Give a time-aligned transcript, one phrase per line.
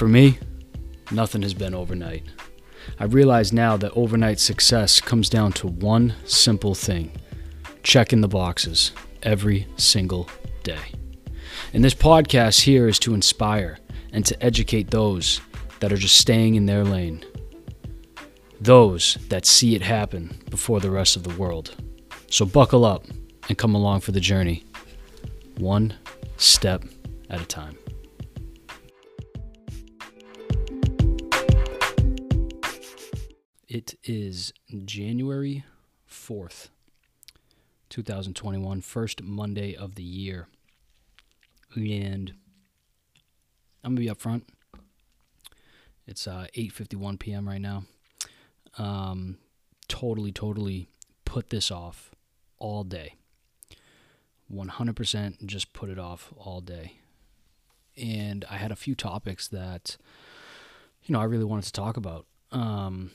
[0.00, 0.38] For me,
[1.10, 2.22] nothing has been overnight.
[2.98, 7.12] I realize now that overnight success comes down to one simple thing
[7.82, 8.92] checking the boxes
[9.22, 10.30] every single
[10.62, 10.94] day.
[11.74, 13.78] And this podcast here is to inspire
[14.14, 15.42] and to educate those
[15.80, 17.22] that are just staying in their lane,
[18.58, 21.76] those that see it happen before the rest of the world.
[22.30, 23.04] So buckle up
[23.50, 24.64] and come along for the journey,
[25.58, 25.92] one
[26.38, 26.84] step
[27.28, 27.76] at a time.
[33.70, 34.52] It is
[34.84, 35.62] January
[36.10, 36.70] 4th,
[37.88, 40.48] 2021, first Monday of the year.
[41.76, 42.34] And
[43.84, 44.48] I'm going to be up front.
[46.04, 47.48] It's uh, 8:51 p.m.
[47.48, 47.84] right now.
[48.76, 49.38] Um,
[49.86, 50.88] totally, totally
[51.24, 52.10] put this off
[52.58, 53.14] all day.
[54.52, 56.94] 100% just put it off all day.
[57.96, 59.96] And I had a few topics that,
[61.04, 62.26] you know, I really wanted to talk about.
[62.50, 63.12] Um,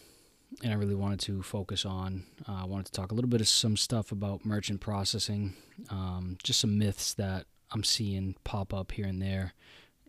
[0.63, 2.23] and I really wanted to focus on.
[2.47, 5.53] Uh, I wanted to talk a little bit of some stuff about merchant processing,
[5.89, 9.53] um, just some myths that I'm seeing pop up here and there.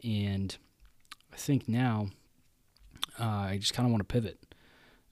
[0.05, 0.57] And
[1.33, 2.11] I think now
[3.19, 4.39] uh, I just kind of want to pivot.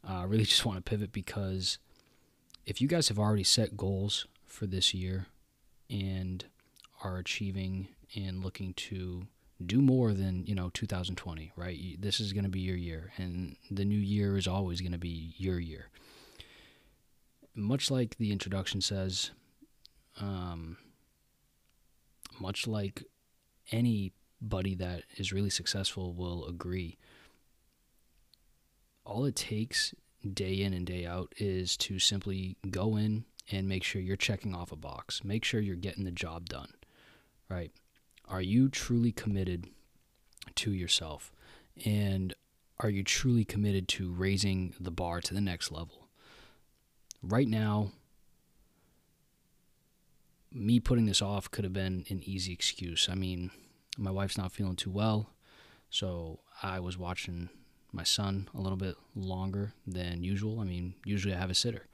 [0.09, 1.79] Uh, I really just want to pivot because
[2.67, 5.27] if you guys have already set goals for this year
[5.91, 6.45] and
[7.03, 9.27] are achieving and looking to
[9.65, 11.97] do more than you know 2020 right?
[11.99, 14.99] This is going to be your year and the new year is always going to
[14.99, 15.91] be your year.
[17.55, 19.31] Much like the introduction says
[20.21, 20.77] um,
[22.41, 23.05] much like
[23.71, 26.99] anybody that is really successful will agree
[29.05, 29.95] all it takes
[30.33, 34.55] day in and day out is to simply go in and make sure you're checking
[34.55, 35.23] off a box.
[35.23, 36.73] Make sure you're getting the job done
[37.51, 37.73] right
[38.29, 39.69] are you truly committed
[40.57, 41.33] to yourself?
[41.85, 42.35] And
[42.81, 46.09] are you truly committed to raising the bar to the next level?
[47.23, 47.93] Right now,
[50.53, 53.09] me putting this off could have been an easy excuse.
[53.11, 53.51] I mean,
[53.99, 55.31] my wife's not feeling too well,
[55.91, 57.49] so I was watching
[57.93, 60.61] my son a little bit longer than usual.
[60.61, 61.87] I mean, usually I have a sitter.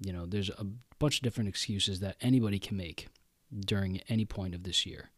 [0.00, 0.66] You know, there's a
[0.98, 3.08] bunch of different excuses that anybody can make
[3.60, 5.10] during any point of this year.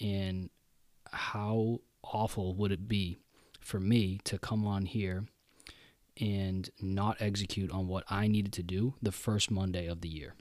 [0.00, 0.50] And
[1.12, 3.18] how awful would it be
[3.60, 5.26] for me to come on here
[6.20, 10.34] and not execute on what I needed to do the first Monday of the year?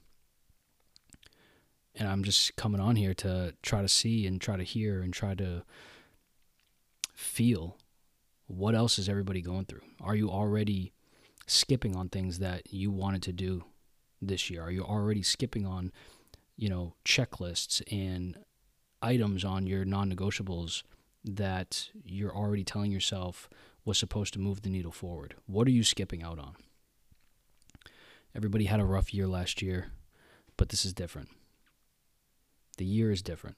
[1.96, 5.12] And I'm just coming on here to try to see and try to hear and
[5.12, 5.64] try to
[7.16, 7.78] feel
[8.48, 9.82] what else is everybody going through?
[10.02, 10.94] Are you already
[11.48, 13.66] skipping on things that you wanted to do
[14.22, 14.62] this year?
[14.62, 15.92] Are you already skipping on,
[16.56, 18.38] you know, checklists and
[19.02, 20.84] items on your non negotiables
[21.24, 23.50] that you're already telling yourself
[23.86, 25.36] was supposed to move the needle forward?
[25.46, 26.56] What are you skipping out on?
[28.36, 29.88] Everybody had a rough year last year,
[30.58, 31.30] but this is different.
[32.78, 33.58] The year is different.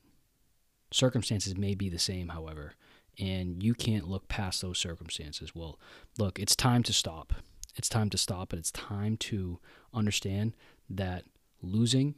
[0.91, 2.73] Circumstances may be the same, however,
[3.19, 5.53] and you can't look past those circumstances.
[5.53, 5.79] Well,
[6.17, 7.33] look, it's time to stop.
[7.75, 9.59] It's time to stop, and it's time to
[9.93, 10.55] understand
[10.89, 11.25] that
[11.61, 12.15] losing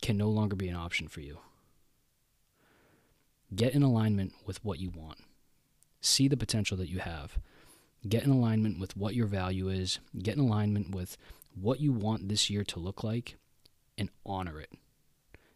[0.00, 1.38] can no longer be an option for you.
[3.54, 5.18] Get in alignment with what you want.
[6.00, 7.38] See the potential that you have.
[8.08, 9.98] Get in alignment with what your value is.
[10.22, 11.16] Get in alignment with
[11.54, 13.36] what you want this year to look like
[13.96, 14.70] and honor it.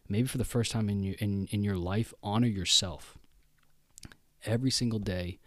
[0.09, 3.17] Maybe for the first time in your, in, in your life, honor yourself.
[4.45, 5.39] Every single day,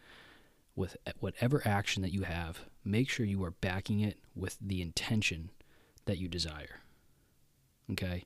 [0.74, 5.50] with whatever action that you have, make sure you are backing it with the intention
[6.04, 6.80] that you desire.
[7.90, 8.24] Okay?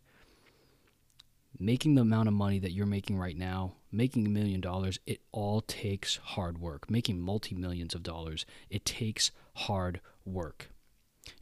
[1.60, 5.21] Making the amount of money that you're making right now, making a million dollars, it
[5.31, 6.91] all takes hard work.
[6.91, 10.71] Making multi millions of dollars, it takes hard work.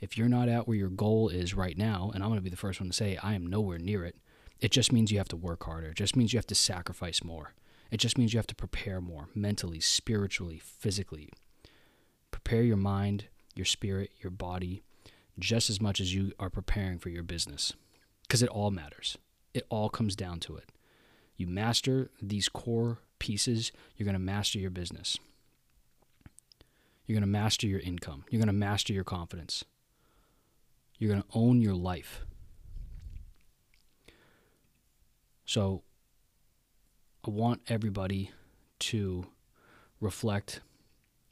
[0.01, 2.51] If you're not at where your goal is right now, and I'm going to be
[2.51, 4.17] the first one to say I am nowhere near it,
[4.61, 5.91] it just means you have to work harder.
[5.91, 7.55] It just means you have to sacrifice more.
[7.93, 11.31] It just means you have to prepare more mentally, spiritually, physically.
[12.33, 14.83] Prepare your mind, your spirit, your body,
[15.39, 17.73] just as much as you are preparing for your business,
[18.23, 19.17] because it all matters.
[19.59, 20.71] It all comes down to it.
[21.37, 25.19] You master these core pieces, you're going to master your business.
[27.05, 28.25] You're going to master your income.
[28.31, 29.65] You're going to master your confidence.
[30.97, 32.25] You're going to own your life.
[35.45, 35.83] So,
[37.27, 38.31] I want everybody
[38.79, 39.27] to
[40.01, 40.61] reflect.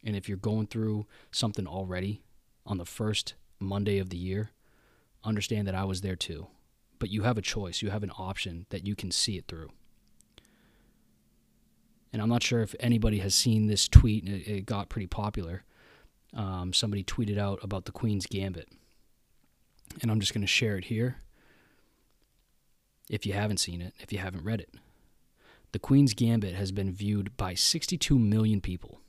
[0.02, 2.22] And if you're going through something already
[2.66, 4.50] on the first Monday of the year,
[5.22, 6.48] understand that I was there too
[6.98, 7.82] but you have a choice.
[7.82, 9.70] You have an option that you can see it through.
[12.12, 14.26] And I'm not sure if anybody has seen this tweet.
[14.26, 15.64] It, it got pretty popular.
[16.34, 18.68] Um, somebody tweeted out about the Queen's Gambit.
[20.02, 21.16] And I'm just going to share it here
[23.08, 24.74] if you haven't seen it, if you haven't read it.
[25.72, 29.00] The Queen's Gambit has been viewed by 62 million people,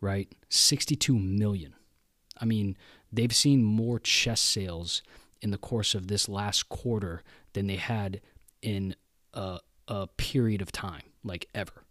[0.00, 0.28] right?
[0.48, 1.74] 62 million.
[2.40, 2.76] I mean,
[3.12, 5.02] they've seen more chess sales
[5.40, 8.20] in the course of this last quarter than they had
[8.62, 8.94] in
[9.34, 11.84] a, a period of time, like ever.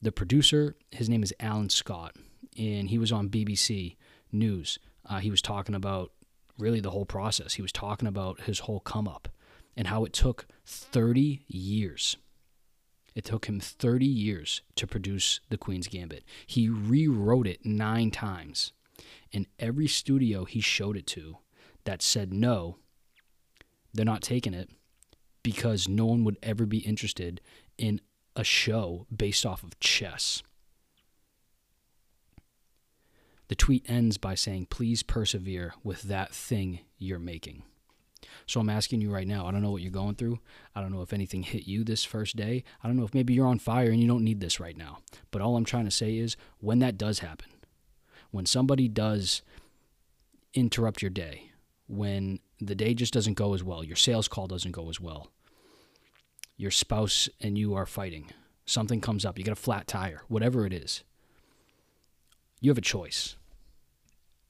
[0.00, 2.16] The producer, his name is Allan Scott,
[2.58, 3.96] and he was on BBC
[4.30, 4.78] News.
[5.08, 6.12] Uh, he was talking about
[6.58, 7.54] really the whole process.
[7.54, 9.28] He was talking about his whole come up
[9.76, 12.16] and how it took 30 years.
[13.14, 16.24] It took him 30 years to produce The Queen's Gambit.
[16.46, 18.72] He rewrote it nine times.
[19.32, 21.38] And every studio he showed it to
[21.84, 22.78] that said no,
[23.92, 24.70] they're not taking it
[25.42, 27.40] because no one would ever be interested
[27.78, 28.00] in
[28.36, 30.42] a show based off of chess.
[33.48, 37.64] The tweet ends by saying, Please persevere with that thing you're making.
[38.46, 40.38] So I'm asking you right now, I don't know what you're going through.
[40.74, 42.64] I don't know if anything hit you this first day.
[42.82, 45.00] I don't know if maybe you're on fire and you don't need this right now.
[45.30, 47.50] But all I'm trying to say is when that does happen,
[48.30, 49.42] when somebody does
[50.54, 51.51] interrupt your day,
[51.86, 55.28] when the day just doesn't go as well, your sales call doesn't go as well,
[56.56, 58.30] your spouse and you are fighting,
[58.64, 61.02] something comes up, you get a flat tire, whatever it is,
[62.60, 63.36] you have a choice.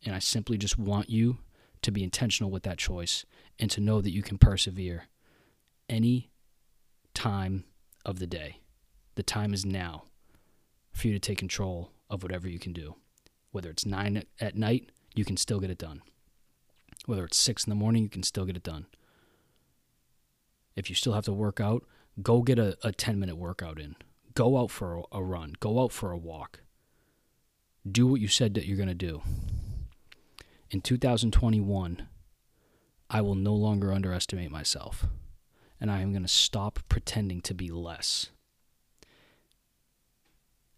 [0.05, 1.39] And I simply just want you
[1.83, 3.25] to be intentional with that choice
[3.59, 5.05] and to know that you can persevere
[5.89, 6.31] any
[7.15, 7.65] time
[8.05, 8.59] of the day.
[9.15, 10.05] The time is now
[10.93, 12.97] for you to take control of whatever you can do.
[13.51, 16.03] Whether it's nine at night, you can still get it done.
[17.07, 18.87] Whether it's six in the morning, you can still get it done.
[20.77, 21.85] If you still have to work out,
[22.23, 23.97] go get a, a 10 minute workout in.
[24.35, 25.55] Go out for a, a run.
[25.61, 26.61] Go out for a walk.
[27.91, 29.23] Do what you said that you're going to do.
[30.71, 32.09] In 2021,
[33.11, 35.07] I will no longer underestimate myself.
[35.81, 38.31] And I am going to stop pretending to be less.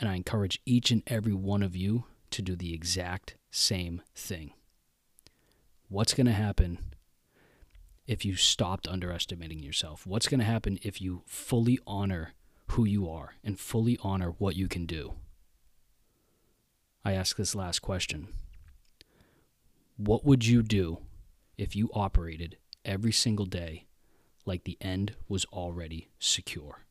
[0.01, 4.55] And I encourage each and every one of you to do the exact same thing.
[5.89, 6.79] What's going to happen
[8.07, 10.07] if you stopped underestimating yourself?
[10.07, 12.33] What's going to happen if you fully honor
[12.69, 15.15] who you are and fully honor what you can do?
[17.05, 18.29] I ask this last question
[19.97, 20.99] What would you do
[21.59, 23.87] if you operated every single day
[24.47, 26.87] like the end was already secure?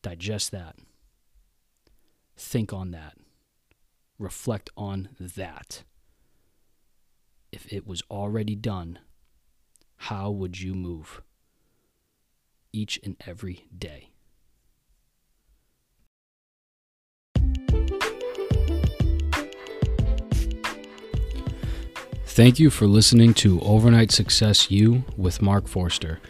[0.00, 0.76] Digest that.
[2.36, 3.14] Think on that.
[4.16, 5.82] Reflect on that.
[7.50, 8.98] If it was already done,
[9.96, 11.22] how would you move
[12.72, 14.10] each and every day?
[22.26, 26.20] Thank you for listening to Overnight Success U with Mark Forster.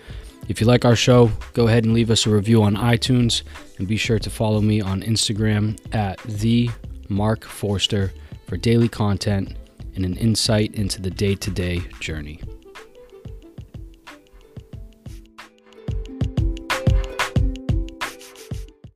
[0.49, 3.43] If you like our show, go ahead and leave us a review on iTunes
[3.77, 6.71] and be sure to follow me on Instagram at the
[7.11, 8.15] Mark Forster
[8.47, 9.58] for daily content
[9.99, 12.41] and an insight into the day to day journey.